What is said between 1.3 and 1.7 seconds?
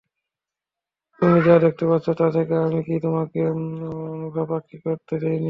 যা